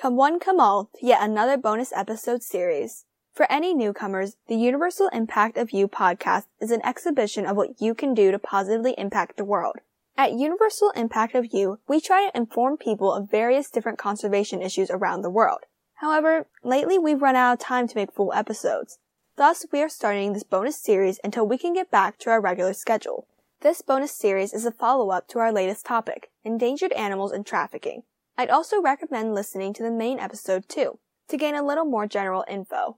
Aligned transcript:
Come 0.00 0.14
one, 0.14 0.38
come 0.38 0.60
all 0.60 0.90
to 0.94 1.06
yet 1.06 1.28
another 1.28 1.56
bonus 1.56 1.92
episode 1.92 2.44
series. 2.44 3.04
For 3.32 3.50
any 3.50 3.74
newcomers, 3.74 4.36
the 4.46 4.54
Universal 4.54 5.08
Impact 5.12 5.58
of 5.58 5.72
You 5.72 5.88
podcast 5.88 6.44
is 6.60 6.70
an 6.70 6.86
exhibition 6.86 7.44
of 7.44 7.56
what 7.56 7.82
you 7.82 7.96
can 7.96 8.14
do 8.14 8.30
to 8.30 8.38
positively 8.38 8.94
impact 8.96 9.36
the 9.36 9.44
world. 9.44 9.78
At 10.16 10.34
Universal 10.34 10.92
Impact 10.94 11.34
of 11.34 11.52
You, 11.52 11.80
we 11.88 12.00
try 12.00 12.24
to 12.24 12.36
inform 12.36 12.76
people 12.76 13.12
of 13.12 13.28
various 13.28 13.70
different 13.70 13.98
conservation 13.98 14.62
issues 14.62 14.88
around 14.88 15.22
the 15.22 15.30
world. 15.30 15.62
However, 15.94 16.46
lately 16.62 16.96
we've 16.96 17.20
run 17.20 17.34
out 17.34 17.54
of 17.54 17.58
time 17.58 17.88
to 17.88 17.96
make 17.96 18.12
full 18.12 18.32
episodes. 18.32 19.00
Thus, 19.34 19.66
we 19.72 19.82
are 19.82 19.88
starting 19.88 20.32
this 20.32 20.44
bonus 20.44 20.80
series 20.80 21.18
until 21.24 21.44
we 21.44 21.58
can 21.58 21.74
get 21.74 21.90
back 21.90 22.20
to 22.20 22.30
our 22.30 22.40
regular 22.40 22.72
schedule. 22.72 23.26
This 23.62 23.82
bonus 23.82 24.12
series 24.12 24.54
is 24.54 24.64
a 24.64 24.70
follow-up 24.70 25.26
to 25.30 25.40
our 25.40 25.52
latest 25.52 25.84
topic, 25.84 26.30
endangered 26.44 26.92
animals 26.92 27.32
and 27.32 27.44
trafficking. 27.44 28.04
I'd 28.40 28.50
also 28.50 28.80
recommend 28.80 29.34
listening 29.34 29.74
to 29.74 29.82
the 29.82 29.90
main 29.90 30.20
episode 30.20 30.68
too, 30.68 31.00
to 31.26 31.36
gain 31.36 31.56
a 31.56 31.62
little 31.66 31.84
more 31.84 32.06
general 32.06 32.44
info. 32.48 32.96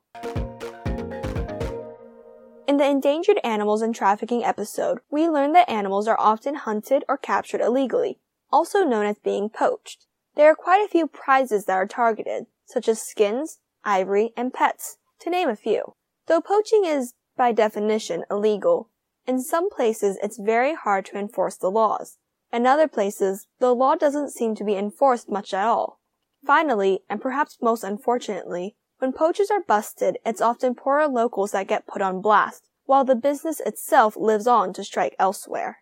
In 2.68 2.76
the 2.76 2.86
endangered 2.86 3.40
animals 3.42 3.80
and 3.80 3.94
trafficking 3.94 4.44
episode, 4.44 4.98
we 5.10 5.30
learned 5.30 5.54
that 5.54 5.70
animals 5.70 6.06
are 6.06 6.20
often 6.20 6.56
hunted 6.56 7.04
or 7.08 7.16
captured 7.16 7.62
illegally, 7.62 8.18
also 8.52 8.84
known 8.84 9.06
as 9.06 9.18
being 9.18 9.48
poached. 9.48 10.04
There 10.36 10.50
are 10.50 10.54
quite 10.54 10.84
a 10.84 10.88
few 10.88 11.06
prizes 11.06 11.64
that 11.64 11.72
are 11.72 11.86
targeted, 11.86 12.44
such 12.66 12.86
as 12.86 13.00
skins, 13.00 13.60
ivory, 13.82 14.34
and 14.36 14.52
pets, 14.52 14.98
to 15.20 15.30
name 15.30 15.48
a 15.48 15.56
few. 15.56 15.94
Though 16.26 16.42
poaching 16.42 16.84
is, 16.84 17.14
by 17.38 17.52
definition, 17.52 18.24
illegal, 18.30 18.90
in 19.26 19.40
some 19.40 19.70
places 19.70 20.18
it's 20.22 20.38
very 20.38 20.74
hard 20.74 21.06
to 21.06 21.16
enforce 21.16 21.56
the 21.56 21.70
laws. 21.70 22.18
In 22.52 22.66
other 22.66 22.88
places, 22.88 23.46
the 23.58 23.74
law 23.74 23.94
doesn't 23.94 24.30
seem 24.30 24.54
to 24.56 24.64
be 24.64 24.76
enforced 24.76 25.30
much 25.30 25.54
at 25.54 25.66
all. 25.66 26.00
Finally, 26.44 27.00
and 27.08 27.20
perhaps 27.20 27.58
most 27.62 27.84
unfortunately, 27.84 28.76
when 28.98 29.12
poachers 29.12 29.50
are 29.50 29.62
busted, 29.62 30.18
it's 30.26 30.40
often 30.40 30.74
poorer 30.74 31.08
locals 31.08 31.52
that 31.52 31.68
get 31.68 31.86
put 31.86 32.02
on 32.02 32.20
blast, 32.20 32.68
while 32.84 33.04
the 33.04 33.14
business 33.14 33.60
itself 33.60 34.16
lives 34.16 34.46
on 34.46 34.72
to 34.72 34.84
strike 34.84 35.14
elsewhere. 35.18 35.78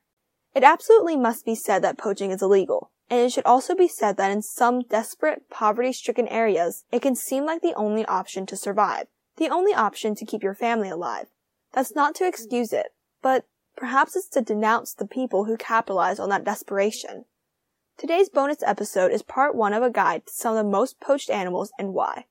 It 0.55 0.63
absolutely 0.63 1.17
must 1.17 1.45
be 1.45 1.55
said 1.55 1.83
that 1.83 1.99
poaching 1.99 2.31
is 2.31 2.43
illegal, 2.43 2.91
and 3.09 3.21
it 3.21 3.33
should 3.33 3.47
also 3.47 3.75
be 3.75 3.89
said 3.89 4.17
that 4.17 4.31
in 4.31 4.43
some 4.43 4.83
desperate, 4.83 5.49
poverty-stricken 5.51 6.29
areas, 6.29 6.85
it 6.93 7.03
can 7.03 7.15
seem 7.15 7.45
like 7.47 7.63
the 7.63 7.75
only 7.75 8.05
option 8.07 8.47
to 8.47 8.57
survive, 8.57 9.07
the 9.37 9.49
only 9.49 9.73
option 9.73 10.15
to 10.15 10.27
keep 10.27 10.43
your 10.43 10.55
family 10.55 10.91
alive. 10.91 11.27
That's 11.73 11.95
not 11.95 12.15
to 12.17 12.27
excuse 12.27 12.73
it, 12.73 12.89
but 13.23 13.47
Perhaps 13.79 14.17
it's 14.17 14.29
to 14.31 14.41
denounce 14.41 14.93
the 14.93 15.07
people 15.07 15.45
who 15.45 15.57
capitalize 15.57 16.19
on 16.19 16.31
that 16.31 16.43
desperation. 16.43 17.27
Today's 17.97 18.29
bonus 18.29 18.61
episode 18.67 19.13
is 19.13 19.23
part 19.23 19.55
one 19.55 19.73
of 19.73 19.85
a 19.85 19.91
guide 19.91 20.27
to 20.27 20.33
some 20.33 20.57
of 20.57 20.65
the 20.65 20.69
most 20.69 20.99
poached 20.99 21.31
animals 21.31 21.71
and 21.79 21.95
why. 21.95 22.25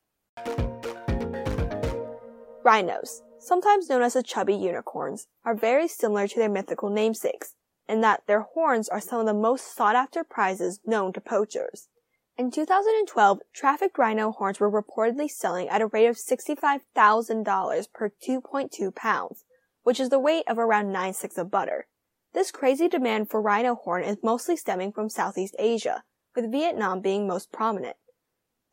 Rhinos, 2.62 3.22
sometimes 3.38 3.88
known 3.88 4.02
as 4.02 4.12
the 4.12 4.22
chubby 4.22 4.54
unicorns, 4.54 5.26
are 5.42 5.54
very 5.54 5.88
similar 5.88 6.28
to 6.28 6.38
their 6.38 6.50
mythical 6.50 6.90
namesakes, 6.90 7.54
in 7.88 8.02
that 8.02 8.24
their 8.26 8.42
horns 8.42 8.90
are 8.90 9.00
some 9.00 9.20
of 9.20 9.26
the 9.26 9.32
most 9.32 9.74
sought 9.74 9.96
after 9.96 10.24
prizes 10.24 10.80
known 10.84 11.14
to 11.14 11.20
poachers. 11.22 11.88
In 12.36 12.50
2012, 12.50 13.40
trafficked 13.54 13.96
rhino 13.96 14.32
horns 14.32 14.60
were 14.60 14.70
reportedly 14.70 15.30
selling 15.30 15.70
at 15.70 15.80
a 15.80 15.86
rate 15.86 16.08
of 16.08 16.16
$65,000 16.16 17.92
per 17.94 18.10
2.2 18.10 18.94
pounds, 18.94 19.44
which 19.88 19.98
is 19.98 20.10
the 20.10 20.18
weight 20.18 20.44
of 20.46 20.58
around 20.58 20.92
9 20.92 21.14
sticks 21.14 21.38
of 21.38 21.50
butter. 21.50 21.86
This 22.34 22.50
crazy 22.50 22.88
demand 22.88 23.30
for 23.30 23.40
rhino 23.40 23.74
horn 23.74 24.04
is 24.04 24.18
mostly 24.22 24.54
stemming 24.54 24.92
from 24.92 25.08
Southeast 25.08 25.56
Asia, 25.58 26.04
with 26.36 26.52
Vietnam 26.52 27.00
being 27.00 27.26
most 27.26 27.50
prominent. 27.50 27.96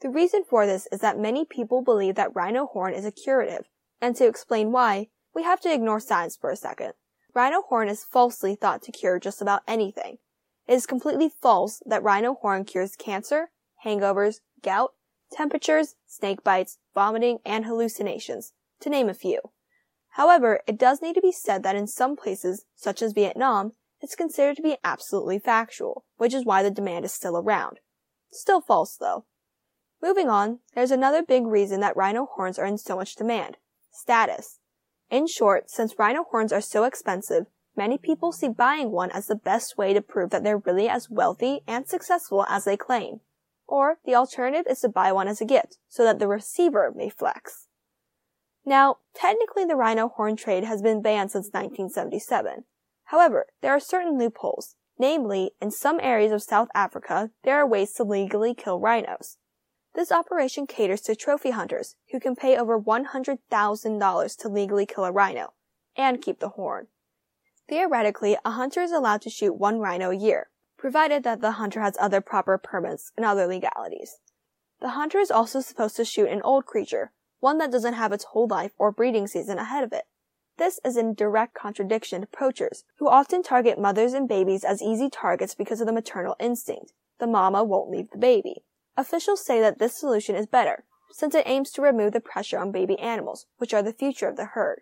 The 0.02 0.10
reason 0.10 0.44
for 0.44 0.66
this 0.66 0.90
is 0.92 1.00
that 1.00 1.18
many 1.18 1.46
people 1.46 1.82
believe 1.82 2.16
that 2.16 2.36
rhino 2.36 2.66
horn 2.66 2.94
is 2.94 3.06
a 3.06 3.14
curative, 3.14 3.70
and 4.02 4.14
to 4.18 4.28
explain 4.28 4.74
why, 4.74 5.08
we 5.34 5.44
have 5.44 5.62
to 5.62 5.74
ignore 5.74 6.02
science 6.02 6.36
for 6.36 6.50
a 6.50 6.58
second. 6.58 6.96
Rhino 7.34 7.62
horn 7.62 7.88
is 7.88 8.04
falsely 8.04 8.56
thought 8.56 8.82
to 8.82 8.92
cure 8.92 9.18
just 9.18 9.42
about 9.42 9.64
anything. 9.70 10.18
It 10.68 10.74
is 10.74 10.86
completely 10.86 11.30
false 11.30 11.82
that 11.86 12.04
rhino 12.04 12.34
horn 12.34 12.66
cures 12.66 12.98
cancer, 12.98 13.52
hangovers, 13.86 14.42
gout, 14.62 14.96
temperatures, 15.32 15.96
snake 16.06 16.44
bites, 16.44 16.78
vomiting, 16.94 17.40
and 17.46 17.66
hallucinations, 17.66 18.52
to 18.82 18.90
name 18.90 19.08
a 19.08 19.14
few. 19.14 19.40
However, 20.16 20.62
it 20.66 20.78
does 20.78 21.02
need 21.02 21.16
to 21.16 21.22
be 21.22 21.34
said 21.34 21.62
that 21.64 21.76
in 21.76 21.88
some 21.88 22.16
places, 22.16 22.64
such 22.74 23.02
as 23.02 23.12
Vietnam, 23.12 23.74
it's 24.00 24.16
considered 24.16 24.56
to 24.56 24.62
be 24.62 24.78
absolutely 24.82 25.40
factual, 25.40 26.06
which 26.16 26.34
is 26.34 26.46
why 26.46 26.64
the 26.64 26.72
demand 26.72 27.04
is 27.04 27.12
still 27.12 27.38
around. 27.38 27.80
Still 28.32 28.62
false 28.62 28.96
though. 28.96 29.26
Moving 30.02 30.30
on, 30.30 30.60
there's 30.74 30.92
another 30.92 31.22
big 31.22 31.46
reason 31.46 31.82
that 31.82 31.98
rhino 31.98 32.28
horns 32.34 32.58
are 32.58 32.66
in 32.66 32.78
so 32.78 32.96
much 32.96 33.16
demand. 33.16 33.58
Status. 33.92 34.60
In 35.10 35.28
short, 35.28 35.70
since 35.70 36.00
rhino 36.00 36.24
horns 36.24 36.54
are 36.54 36.62
so 36.62 36.86
expensive, 36.86 37.48
many 37.76 37.98
people 37.98 38.32
see 38.32 38.48
buying 38.48 38.92
one 38.92 39.12
as 39.12 39.28
the 39.28 39.36
best 39.36 39.78
way 39.78 39.94
to 39.94 40.02
prove 40.02 40.30
that 40.30 40.46
they're 40.46 40.60
really 40.60 40.88
as 40.88 41.10
wealthy 41.10 41.60
and 41.68 41.90
successful 41.90 42.46
as 42.48 42.64
they 42.64 42.78
claim. 42.78 43.20
Or 43.68 43.98
the 44.06 44.16
alternative 44.16 44.66
is 44.70 44.80
to 44.80 44.88
buy 44.88 45.12
one 45.12 45.28
as 45.28 45.42
a 45.42 45.46
gift, 45.46 45.78
so 45.90 46.06
that 46.06 46.20
the 46.20 46.28
receiver 46.30 46.94
may 46.96 47.10
flex. 47.10 47.68
Now, 48.66 48.98
technically 49.14 49.64
the 49.64 49.76
rhino 49.76 50.10
horn 50.10 50.36
trade 50.36 50.64
has 50.64 50.82
been 50.82 51.02
banned 51.02 51.32
since 51.32 51.48
1977. 51.52 52.66
However, 53.06 53.46
there 53.62 53.72
are 53.72 53.80
certain 53.80 54.18
loopholes. 54.18 54.76
Namely, 54.98 55.52
in 55.62 55.72
some 55.72 56.00
areas 56.02 56.32
of 56.32 56.42
South 56.42 56.70
Africa, 56.74 57.30
there 57.44 57.56
are 57.56 57.68
ways 57.68 57.92
to 57.94 58.04
legally 58.04 58.56
kill 58.56 58.80
rhinos. 58.80 59.38
This 59.94 60.12
operation 60.12 60.68
caters 60.68 61.02
to 61.02 61.16
trophy 61.16 61.52
hunters 61.52 61.96
who 62.12 62.20
can 62.20 62.36
pay 62.36 62.58
over 62.58 62.80
$100,000 62.80 64.38
to 64.38 64.50
legally 64.50 64.86
kill 64.86 65.06
a 65.06 65.12
rhino 65.12 65.54
and 65.98 66.22
keep 66.22 66.40
the 66.40 66.50
horn. 66.50 66.88
Theoretically, 67.68 68.38
a 68.46 68.52
hunter 68.52 68.82
is 68.82 68.92
allowed 68.92 69.22
to 69.24 69.30
shoot 69.30 69.54
one 69.54 69.80
rhino 69.80 70.12
a 70.12 70.16
year, 70.16 70.50
provided 70.78 71.24
that 71.24 71.42
the 71.42 71.52
hunter 71.52 71.82
has 71.82 71.98
other 72.00 72.22
proper 72.22 72.58
permits 72.58 73.12
and 73.18 73.26
other 73.26 73.48
legalities. 73.48 74.20
The 74.82 74.90
hunter 74.90 75.20
is 75.20 75.32
also 75.32 75.62
supposed 75.62 75.96
to 75.98 76.06
shoot 76.06 76.30
an 76.30 76.42
old 76.42 76.66
creature, 76.66 77.12
one 77.40 77.58
that 77.58 77.72
doesn't 77.72 77.94
have 77.94 78.12
its 78.12 78.26
whole 78.26 78.48
life 78.48 78.72
or 78.78 78.92
breeding 78.92 79.28
season 79.28 79.58
ahead 79.58 79.84
of 79.84 79.94
it. 79.94 80.06
This 80.58 80.80
is 80.86 80.96
in 80.96 81.14
direct 81.14 81.54
contradiction 81.54 82.22
to 82.22 82.28
poachers, 82.28 82.86
who 82.98 83.10
often 83.10 83.44
target 83.44 83.80
mothers 83.80 84.14
and 84.14 84.28
babies 84.28 84.64
as 84.64 84.82
easy 84.82 85.10
targets 85.10 85.54
because 85.54 85.82
of 85.82 85.88
the 85.88 85.94
maternal 85.94 86.36
instinct. 86.40 86.94
The 87.20 87.28
mama 87.28 87.64
won't 87.64 87.90
leave 87.90 88.10
the 88.10 88.18
baby. 88.18 88.64
Officials 88.98 89.46
say 89.46 89.60
that 89.60 89.80
this 89.80 89.98
solution 89.98 90.36
is 90.36 90.46
better, 90.46 90.86
since 91.12 91.36
it 91.36 91.48
aims 91.48 91.72
to 91.72 91.82
remove 91.82 92.14
the 92.14 92.22
pressure 92.22 92.58
on 92.58 92.72
baby 92.72 92.98
animals, 93.00 93.46
which 93.58 93.74
are 93.74 93.84
the 93.84 93.94
future 93.94 94.28
of 94.28 94.38
the 94.38 94.46
herd. 94.46 94.82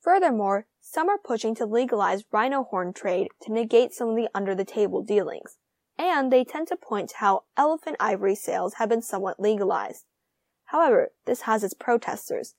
Furthermore, 0.00 0.66
some 0.80 1.08
are 1.08 1.18
pushing 1.18 1.54
to 1.56 1.66
legalize 1.66 2.24
rhino 2.32 2.64
horn 2.64 2.92
trade 2.92 3.28
to 3.42 3.52
negate 3.52 3.92
some 3.92 4.08
of 4.08 4.16
the 4.16 4.28
under 4.34 4.54
the 4.54 4.64
table 4.64 5.02
dealings. 5.02 5.58
And 5.96 6.32
they 6.32 6.44
tend 6.44 6.68
to 6.68 6.76
point 6.76 7.10
to 7.10 7.16
how 7.16 7.44
elephant 7.56 7.96
ivory 7.98 8.34
sales 8.34 8.74
have 8.74 8.88
been 8.88 9.02
somewhat 9.02 9.40
legalized. 9.40 10.04
However, 10.68 11.12
this 11.24 11.42
has 11.42 11.64
its 11.64 11.72
protesters. 11.72 12.54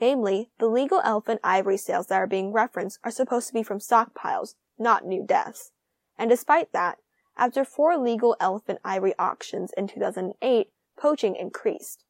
Namely, 0.00 0.50
the 0.58 0.66
legal 0.66 1.00
elephant 1.04 1.40
ivory 1.44 1.76
sales 1.76 2.08
that 2.08 2.16
are 2.16 2.26
being 2.26 2.52
referenced 2.52 2.98
are 3.04 3.12
supposed 3.12 3.46
to 3.48 3.54
be 3.54 3.62
from 3.62 3.78
stockpiles, 3.78 4.54
not 4.76 5.06
new 5.06 5.24
deaths. 5.24 5.70
And 6.18 6.28
despite 6.28 6.72
that, 6.72 6.98
after 7.36 7.64
four 7.64 7.96
legal 7.96 8.36
elephant 8.40 8.80
ivory 8.84 9.14
auctions 9.20 9.72
in 9.76 9.86
2008, 9.86 10.68
poaching 10.98 11.36
increased. 11.36 12.04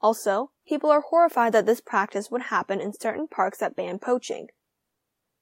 Also, 0.00 0.50
people 0.66 0.90
are 0.90 1.00
horrified 1.00 1.52
that 1.52 1.66
this 1.66 1.80
practice 1.80 2.30
would 2.30 2.42
happen 2.42 2.80
in 2.80 2.92
certain 2.92 3.28
parks 3.28 3.58
that 3.58 3.76
ban 3.76 4.00
poaching. 4.00 4.48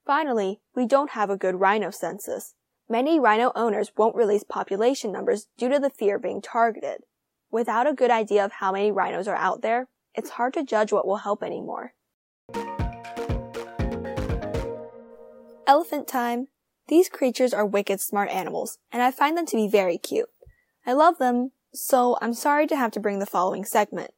Finally, 0.05 0.61
we 0.75 0.87
don't 0.87 1.11
have 1.11 1.31
a 1.31 1.37
good 1.37 1.61
rhino 1.61 1.91
census. 1.91 2.55
Many 2.91 3.19
rhino 3.19 3.53
owners 3.55 3.93
won't 3.97 4.15
release 4.15 4.45
population 4.45 5.11
numbers 5.11 5.49
due 5.56 5.71
to 5.71 5.79
the 5.79 5.89
fear 5.89 6.17
of 6.17 6.23
being 6.23 6.43
targeted. 6.43 7.05
Without 7.54 7.87
a 7.87 7.94
good 7.94 8.10
idea 8.10 8.44
of 8.44 8.50
how 8.50 8.72
many 8.72 8.91
rhinos 8.91 9.29
are 9.29 9.37
out 9.37 9.62
there, 9.62 9.87
it's 10.12 10.31
hard 10.31 10.52
to 10.55 10.64
judge 10.64 10.90
what 10.90 11.06
will 11.06 11.19
help 11.19 11.40
anymore. 11.40 11.94
Elephant 15.64 16.08
time. 16.08 16.49
These 16.88 17.08
creatures 17.08 17.55
are 17.55 17.64
wicked 17.64 18.00
smart 18.00 18.29
animals, 18.31 18.79
and 18.90 19.02
I 19.02 19.12
find 19.12 19.38
them 19.38 19.46
to 19.46 19.56
be 19.56 19.69
very 19.69 19.99
cute. 19.99 20.31
I 20.84 20.94
love 20.94 21.19
them, 21.19 21.52
so 21.73 22.19
I'm 22.20 22.34
sorry 22.34 22.67
to 22.67 22.76
have 22.76 22.90
to 22.90 22.99
bring 22.99 23.20
the 23.20 23.25
following 23.25 23.64
segment. 23.64 24.11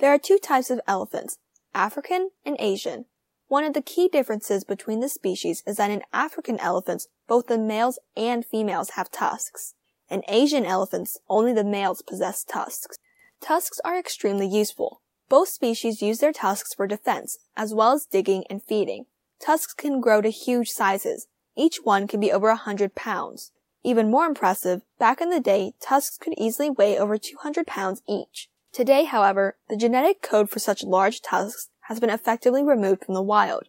There 0.00 0.12
are 0.12 0.18
two 0.18 0.38
types 0.38 0.68
of 0.68 0.80
elephants, 0.88 1.38
African 1.76 2.30
and 2.44 2.56
Asian. 2.58 3.04
One 3.46 3.62
of 3.62 3.74
the 3.74 3.82
key 3.82 4.08
differences 4.08 4.64
between 4.64 4.98
the 4.98 5.08
species 5.08 5.62
is 5.64 5.76
that 5.76 5.92
in 5.92 6.02
African 6.12 6.58
elephants, 6.58 7.06
both 7.28 7.46
the 7.46 7.56
males 7.56 8.00
and 8.16 8.44
females 8.44 8.90
have 8.96 9.12
tusks. 9.12 9.74
In 10.14 10.22
Asian 10.28 10.64
elephants, 10.64 11.18
only 11.28 11.52
the 11.52 11.64
males 11.64 12.00
possess 12.00 12.44
tusks. 12.44 12.98
Tusks 13.40 13.80
are 13.84 13.98
extremely 13.98 14.46
useful. 14.46 15.00
Both 15.28 15.48
species 15.48 16.02
use 16.02 16.20
their 16.20 16.32
tusks 16.32 16.72
for 16.72 16.86
defense, 16.86 17.38
as 17.56 17.74
well 17.74 17.94
as 17.94 18.06
digging 18.06 18.44
and 18.48 18.62
feeding. 18.62 19.06
Tusks 19.40 19.74
can 19.74 20.00
grow 20.00 20.20
to 20.20 20.28
huge 20.28 20.68
sizes. 20.68 21.26
Each 21.56 21.78
one 21.82 22.06
can 22.06 22.20
be 22.20 22.30
over 22.30 22.50
a 22.50 22.54
hundred 22.54 22.94
pounds. 22.94 23.50
Even 23.82 24.08
more 24.08 24.24
impressive, 24.24 24.82
back 25.00 25.20
in 25.20 25.30
the 25.30 25.40
day, 25.40 25.72
tusks 25.80 26.16
could 26.16 26.34
easily 26.38 26.70
weigh 26.70 26.96
over 26.96 27.18
200 27.18 27.66
pounds 27.66 28.00
each. 28.08 28.48
Today, 28.72 29.06
however, 29.06 29.56
the 29.68 29.76
genetic 29.76 30.22
code 30.22 30.48
for 30.48 30.60
such 30.60 30.84
large 30.84 31.22
tusks 31.22 31.70
has 31.88 31.98
been 31.98 32.08
effectively 32.08 32.62
removed 32.62 33.04
from 33.04 33.14
the 33.14 33.20
wild. 33.20 33.64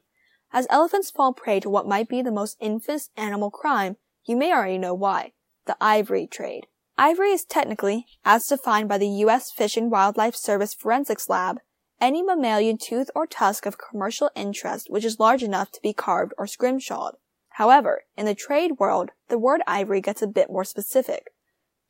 As 0.53 0.67
elephants 0.69 1.09
fall 1.09 1.33
prey 1.33 1.59
to 1.61 1.71
what 1.71 1.87
might 1.87 2.07
be 2.07 2.21
the 2.21 2.29
most 2.29 2.55
infamous 2.59 3.09
animal 3.17 3.49
crime, 3.49 3.97
you 4.25 4.35
may 4.35 4.53
already 4.53 4.77
know 4.77 4.93
why. 4.93 5.31
The 5.65 5.77
ivory 5.81 6.27
trade. 6.27 6.67
Ivory 6.97 7.31
is 7.31 7.43
technically, 7.43 8.05
as 8.23 8.45
defined 8.45 8.87
by 8.87 8.97
the 8.97 9.07
U.S. 9.07 9.51
Fish 9.51 9.75
and 9.75 9.91
Wildlife 9.91 10.35
Service 10.35 10.73
Forensics 10.73 11.27
Lab, 11.27 11.59
any 11.99 12.21
mammalian 12.21 12.77
tooth 12.77 13.09
or 13.15 13.25
tusk 13.25 13.65
of 13.65 13.77
commercial 13.77 14.29
interest 14.35 14.89
which 14.89 15.03
is 15.05 15.19
large 15.19 15.43
enough 15.43 15.71
to 15.71 15.81
be 15.81 15.93
carved 15.93 16.33
or 16.37 16.45
scrimshawed. 16.45 17.15
However, 17.49 18.03
in 18.17 18.25
the 18.25 18.35
trade 18.35 18.73
world, 18.79 19.11
the 19.29 19.37
word 19.37 19.61
ivory 19.65 20.01
gets 20.01 20.21
a 20.21 20.27
bit 20.27 20.51
more 20.51 20.65
specific. 20.65 21.31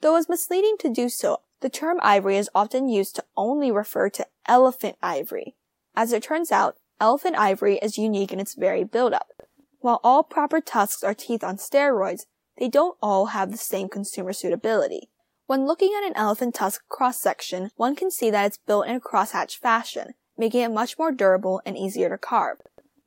Though 0.01 0.15
it's 0.15 0.29
misleading 0.29 0.75
to 0.79 0.89
do 0.89 1.09
so, 1.09 1.41
the 1.61 1.69
term 1.69 1.99
ivory 2.01 2.37
is 2.37 2.49
often 2.53 2.87
used 2.87 3.15
to 3.15 3.25
only 3.35 3.71
refer 3.71 4.09
to 4.11 4.27
elephant 4.47 4.97
ivory. 5.01 5.55
As 5.95 6.13
it 6.13 6.23
turns 6.23 6.51
out, 6.51 6.77
elephant 6.99 7.35
ivory 7.37 7.77
is 7.81 7.97
unique 7.97 8.31
in 8.31 8.39
its 8.39 8.55
very 8.55 8.83
buildup. 8.83 9.27
While 9.79 9.99
all 10.03 10.23
proper 10.23 10.61
tusks 10.61 11.03
are 11.03 11.13
teeth 11.13 11.43
on 11.43 11.57
steroids, 11.57 12.25
they 12.57 12.67
don't 12.67 12.97
all 13.01 13.27
have 13.27 13.51
the 13.51 13.57
same 13.57 13.89
consumer 13.89 14.33
suitability. 14.33 15.09
When 15.47 15.67
looking 15.67 15.93
at 15.95 16.07
an 16.07 16.15
elephant 16.15 16.55
tusk 16.55 16.87
cross 16.89 17.19
section, 17.19 17.69
one 17.75 17.95
can 17.95 18.09
see 18.09 18.31
that 18.31 18.45
it's 18.45 18.57
built 18.57 18.87
in 18.87 18.95
a 18.95 18.99
crosshatch 18.99 19.57
fashion, 19.57 20.13
making 20.37 20.61
it 20.61 20.71
much 20.71 20.97
more 20.97 21.11
durable 21.11 21.61
and 21.65 21.77
easier 21.77 22.09
to 22.09 22.17
carve. 22.17 22.57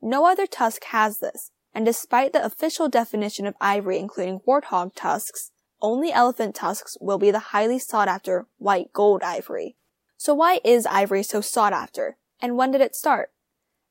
No 0.01 0.25
other 0.25 0.47
tusk 0.47 0.85
has 0.85 1.19
this, 1.19 1.51
and 1.73 1.85
despite 1.85 2.31
the 2.31 2.43
official 2.43 2.87
definition 2.87 3.45
of 3.45 3.55
ivory 3.59 3.99
including 3.99 4.39
warthog 4.47 4.91
tusks, 4.95 5.51
only 5.81 6.11
elephant 6.11 6.55
tusks 6.55 6.97
will 6.99 7.17
be 7.17 7.31
the 7.31 7.39
highly 7.39 7.79
sought 7.79 8.07
after 8.07 8.47
white 8.57 8.93
gold 8.93 9.23
ivory. 9.23 9.75
So 10.17 10.33
why 10.33 10.59
is 10.63 10.85
ivory 10.85 11.23
so 11.23 11.41
sought 11.41 11.73
after? 11.73 12.17
And 12.41 12.57
when 12.57 12.71
did 12.71 12.81
it 12.81 12.95
start? 12.95 13.31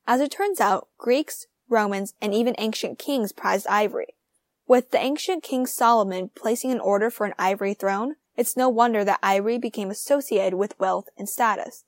As 0.07 0.21
it 0.21 0.31
turns 0.31 0.61
out, 0.61 0.89
Greeks, 0.99 1.47
Romans, 1.69 2.15
and 2.21 2.35
even 2.35 2.55
ancient 2.59 2.99
kings 2.99 3.33
prized 3.33 3.67
ivory. 3.67 4.15
With 4.69 4.91
the 4.91 4.99
ancient 4.99 5.43
King 5.43 5.67
Solomon 5.67 6.31
placing 6.37 6.71
an 6.71 6.79
order 6.79 7.09
for 7.09 7.25
an 7.25 7.33
ivory 7.39 7.73
throne, 7.73 8.17
it's 8.37 8.55
no 8.55 8.69
wonder 8.69 9.03
that 9.03 9.19
ivory 9.23 9.57
became 9.57 9.89
associated 9.89 10.59
with 10.59 10.79
wealth 10.79 11.09
and 11.17 11.27
status. 11.27 11.85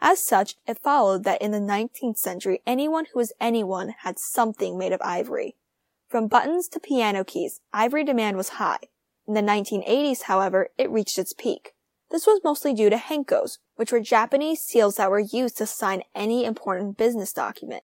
As 0.00 0.26
such, 0.26 0.56
it 0.66 0.80
followed 0.80 1.22
that 1.22 1.40
in 1.40 1.52
the 1.52 1.60
19th 1.60 2.18
century, 2.18 2.60
anyone 2.66 3.04
who 3.04 3.20
was 3.20 3.32
anyone 3.40 3.94
had 4.00 4.18
something 4.18 4.76
made 4.76 4.90
of 4.90 5.00
ivory. 5.00 5.54
From 6.08 6.26
buttons 6.26 6.66
to 6.70 6.80
piano 6.80 7.22
keys, 7.22 7.60
ivory 7.72 8.02
demand 8.02 8.36
was 8.36 8.58
high. 8.58 8.80
In 9.28 9.34
the 9.34 9.40
1980s, 9.40 10.22
however, 10.22 10.70
it 10.76 10.90
reached 10.90 11.20
its 11.20 11.34
peak. 11.34 11.74
This 12.10 12.26
was 12.26 12.40
mostly 12.42 12.74
due 12.74 12.90
to 12.90 12.96
hankos, 12.96 13.58
which 13.76 13.92
were 13.92 14.00
Japanese 14.00 14.60
seals 14.60 14.96
that 14.96 15.08
were 15.08 15.20
used 15.20 15.56
to 15.58 15.66
sign 15.66 16.02
any 16.16 16.44
important 16.44 16.98
business 16.98 17.32
document. 17.32 17.84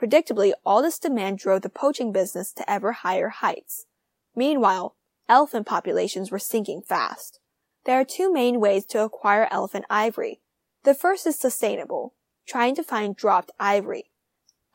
Predictably, 0.00 0.52
all 0.64 0.82
this 0.82 1.00
demand 1.00 1.38
drove 1.38 1.62
the 1.62 1.68
poaching 1.68 2.12
business 2.12 2.52
to 2.52 2.70
ever 2.70 2.92
higher 2.92 3.30
heights. 3.30 3.86
Meanwhile, 4.38 4.94
elephant 5.28 5.66
populations 5.66 6.30
were 6.30 6.38
sinking 6.38 6.82
fast. 6.82 7.40
There 7.84 7.98
are 7.98 8.04
two 8.04 8.32
main 8.32 8.60
ways 8.60 8.84
to 8.86 9.02
acquire 9.02 9.48
elephant 9.50 9.84
ivory. 9.90 10.38
The 10.84 10.94
first 10.94 11.26
is 11.26 11.36
sustainable, 11.36 12.14
trying 12.46 12.76
to 12.76 12.84
find 12.84 13.16
dropped 13.16 13.50
ivory. 13.58 14.12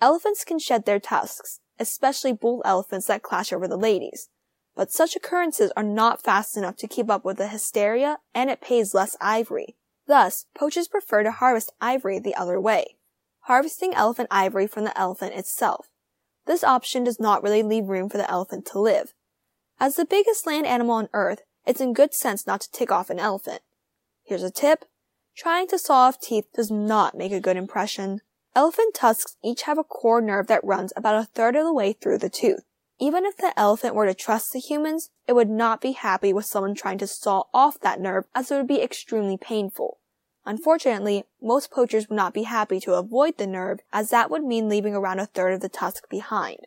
Elephants 0.02 0.44
can 0.44 0.60
shed 0.60 0.84
their 0.84 1.00
tusks, 1.00 1.62
especially 1.80 2.34
bull 2.34 2.62
elephants 2.66 3.08
that 3.08 3.24
clash 3.24 3.54
over 3.54 3.66
the 3.66 3.78
ladies. 3.78 4.28
But 4.76 4.92
such 4.92 5.16
occurrences 5.16 5.72
are 5.78 5.82
not 5.82 6.22
fast 6.22 6.58
enough 6.58 6.76
to 6.76 6.88
keep 6.90 7.10
up 7.10 7.24
with 7.24 7.38
the 7.38 7.48
hysteria 7.48 8.18
and 8.36 8.50
it 8.50 8.60
pays 8.60 8.94
less 8.94 9.16
ivory. 9.22 9.78
Thus, 10.08 10.46
poachers 10.54 10.90
prefer 10.90 11.24
to 11.24 11.32
harvest 11.32 11.72
ivory 11.80 12.20
the 12.20 12.36
other 12.36 12.60
way, 12.60 12.98
harvesting 13.44 13.94
elephant 13.94 14.28
ivory 14.30 14.68
from 14.68 14.84
the 14.84 15.00
elephant 15.00 15.36
itself. 15.36 15.88
This 16.46 16.66
option 16.66 17.06
does 17.06 17.18
not 17.18 17.42
really 17.42 17.64
leave 17.64 17.88
room 17.88 18.10
for 18.10 18.18
the 18.18 18.30
elephant 18.30 18.66
to 18.66 18.80
live. 18.82 19.14
As 19.80 19.96
the 19.96 20.06
biggest 20.06 20.46
land 20.46 20.66
animal 20.66 20.96
on 20.96 21.10
earth, 21.14 21.42
it's 21.66 21.82
in 21.82 21.94
good 21.94 22.14
sense 22.14 22.46
not 22.46 22.62
to 22.62 22.72
tick 22.72 22.92
off 22.92 23.10
an 23.10 23.20
elephant. 23.20 23.62
Here's 24.24 24.44
a 24.44 24.52
tip. 24.52 24.86
Trying 25.36 25.68
to 25.68 25.80
saw 25.80 26.08
off 26.08 26.20
teeth 26.20 26.46
does 26.54 26.70
not 26.70 27.18
make 27.18 27.32
a 27.32 27.40
good 27.40 27.58
impression. 27.58 28.22
Elephant 28.56 28.94
tusks 28.94 29.36
each 29.44 29.64
have 29.64 29.78
a 29.78 29.84
core 29.84 30.22
nerve 30.22 30.48
that 30.48 30.64
runs 30.64 30.94
about 30.96 31.16
a 31.16 31.26
third 31.26 31.56
of 31.56 31.66
the 31.66 31.74
way 31.74 31.94
through 31.94 32.20
the 32.20 32.30
tooth. 32.30 32.64
Even 33.00 33.26
if 33.26 33.36
the 33.36 33.58
elephant 33.60 33.96
were 33.96 34.06
to 34.06 34.14
trust 34.14 34.54
the 34.54 34.60
humans, 34.60 35.10
it 35.28 35.34
would 35.34 35.50
not 35.50 35.82
be 35.82 35.94
happy 35.94 36.32
with 36.32 36.46
someone 36.46 36.76
trying 36.76 37.00
to 37.00 37.08
saw 37.08 37.44
off 37.54 37.80
that 37.80 38.00
nerve 38.00 38.26
as 38.36 38.52
it 38.52 38.56
would 38.56 38.68
be 38.68 38.82
extremely 38.82 39.38
painful. 39.38 39.98
Unfortunately, 40.46 41.24
most 41.42 41.72
poachers 41.72 42.10
would 42.10 42.16
not 42.16 42.34
be 42.34 42.44
happy 42.44 42.80
to 42.82 42.94
avoid 42.94 43.38
the 43.38 43.48
nerve 43.48 43.80
as 43.92 44.10
that 44.10 44.30
would 44.30 44.44
mean 44.44 44.70
leaving 44.70 44.94
around 44.94 45.20
a 45.20 45.26
third 45.26 45.54
of 45.54 45.62
the 45.62 45.70
tusk 45.70 46.08
behind. 46.10 46.60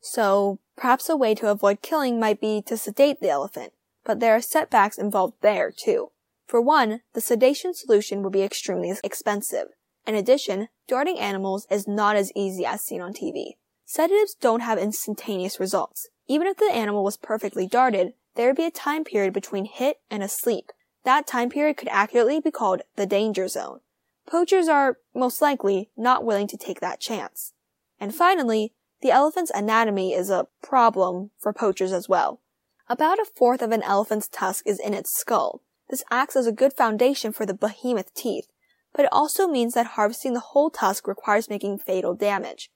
So, 0.00 0.58
perhaps 0.76 1.08
a 1.08 1.16
way 1.16 1.34
to 1.34 1.50
avoid 1.50 1.82
killing 1.82 2.18
might 2.18 2.40
be 2.40 2.62
to 2.62 2.76
sedate 2.76 3.20
the 3.20 3.30
elephant, 3.30 3.72
but 4.04 4.20
there 4.20 4.34
are 4.34 4.40
setbacks 4.40 4.98
involved 4.98 5.34
there 5.40 5.70
too. 5.70 6.10
For 6.46 6.60
one, 6.60 7.00
the 7.14 7.20
sedation 7.20 7.74
solution 7.74 8.22
would 8.22 8.32
be 8.32 8.42
extremely 8.42 8.92
expensive. 9.02 9.68
In 10.06 10.14
addition, 10.14 10.68
darting 10.86 11.18
animals 11.18 11.66
is 11.70 11.88
not 11.88 12.16
as 12.16 12.32
easy 12.34 12.66
as 12.66 12.82
seen 12.82 13.00
on 13.00 13.14
TV. 13.14 13.52
Sedatives 13.86 14.34
don't 14.34 14.60
have 14.60 14.78
instantaneous 14.78 15.58
results. 15.58 16.08
Even 16.26 16.46
if 16.46 16.56
the 16.56 16.72
animal 16.72 17.04
was 17.04 17.16
perfectly 17.16 17.66
darted, 17.66 18.14
there 18.34 18.48
would 18.48 18.56
be 18.56 18.64
a 18.64 18.70
time 18.70 19.04
period 19.04 19.32
between 19.32 19.64
hit 19.64 19.98
and 20.10 20.22
asleep. 20.22 20.72
That 21.04 21.26
time 21.26 21.50
period 21.50 21.76
could 21.76 21.88
accurately 21.88 22.40
be 22.40 22.50
called 22.50 22.82
the 22.96 23.06
danger 23.06 23.46
zone. 23.48 23.80
Poachers 24.26 24.68
are, 24.68 24.98
most 25.14 25.42
likely, 25.42 25.90
not 25.96 26.24
willing 26.24 26.46
to 26.48 26.56
take 26.56 26.80
that 26.80 27.00
chance. 27.00 27.52
And 28.00 28.14
finally, 28.14 28.72
the 29.04 29.10
elephant's 29.10 29.52
anatomy 29.54 30.14
is 30.14 30.30
a 30.30 30.46
problem 30.62 31.30
for 31.38 31.52
poachers 31.52 31.92
as 31.92 32.08
well. 32.08 32.40
About 32.88 33.18
a 33.18 33.26
fourth 33.26 33.60
of 33.60 33.70
an 33.70 33.82
elephant's 33.82 34.28
tusk 34.28 34.66
is 34.66 34.80
in 34.80 34.94
its 34.94 35.14
skull. 35.14 35.60
This 35.90 36.02
acts 36.10 36.36
as 36.36 36.46
a 36.46 36.52
good 36.52 36.72
foundation 36.72 37.30
for 37.30 37.44
the 37.44 37.52
behemoth 37.52 38.14
teeth, 38.14 38.46
but 38.94 39.04
it 39.04 39.12
also 39.12 39.46
means 39.46 39.74
that 39.74 39.88
harvesting 39.88 40.32
the 40.32 40.40
whole 40.40 40.70
tusk 40.70 41.06
requires 41.06 41.50
making 41.50 41.80
fatal 41.80 42.14
damage. 42.14 42.70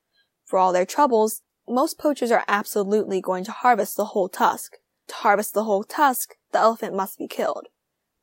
For 0.45 0.59
all 0.59 0.71
their 0.71 0.85
troubles, 0.85 1.41
most 1.67 1.99
poachers 1.99 2.31
are 2.31 2.45
absolutely 2.47 3.23
going 3.23 3.45
to 3.45 3.53
harvest 3.53 3.97
the 3.97 4.13
whole 4.13 4.29
tusk. 4.29 4.75
To 5.07 5.15
harvest 5.15 5.55
the 5.55 5.65
whole 5.65 5.83
tusk, 5.83 6.35
the 6.53 6.59
elephant 6.59 6.95
must 6.95 7.17
be 7.17 7.27
killed. 7.27 7.69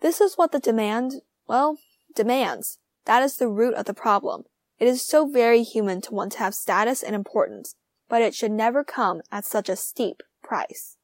This 0.02 0.22
is 0.22 0.36
what 0.36 0.52
the 0.52 0.60
demand, 0.60 1.24
well, 1.48 1.80
demands. 2.16 2.78
That 3.06 3.24
is 3.24 3.38
the 3.38 3.48
root 3.48 3.74
of 3.74 3.86
the 3.86 3.96
problem. 3.96 4.44
It 4.78 4.88
is 4.88 5.02
so 5.02 5.28
very 5.28 5.64
human 5.64 6.02
to 6.02 6.14
want 6.14 6.34
to 6.34 6.40
have 6.40 6.54
status 6.54 7.02
and 7.02 7.16
importance, 7.16 7.74
but 8.10 8.22
it 8.22 8.36
should 8.36 8.52
never 8.52 8.84
come 8.84 9.22
at 9.32 9.46
such 9.46 9.70
a 9.70 9.76
steep 9.76 10.24
price. 10.44 10.98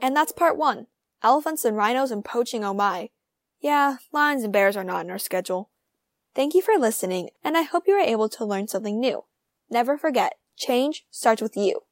And 0.00 0.14
that's 0.14 0.32
part 0.32 0.56
one. 0.56 0.86
Elephants 1.22 1.64
and 1.64 1.76
rhinos 1.76 2.10
and 2.10 2.24
poaching 2.24 2.64
oh 2.64 2.74
my. 2.74 3.10
Yeah, 3.60 3.96
lions 4.12 4.44
and 4.44 4.52
bears 4.52 4.76
are 4.76 4.84
not 4.84 5.04
in 5.04 5.10
our 5.10 5.18
schedule. 5.18 5.70
Thank 6.34 6.52
you 6.54 6.60
for 6.60 6.74
listening, 6.78 7.30
and 7.42 7.56
I 7.56 7.62
hope 7.62 7.84
you 7.86 7.94
were 7.94 8.00
able 8.00 8.28
to 8.28 8.44
learn 8.44 8.68
something 8.68 9.00
new. 9.00 9.24
Never 9.70 9.96
forget, 9.96 10.34
change 10.56 11.06
starts 11.10 11.40
with 11.40 11.56
you. 11.56 11.83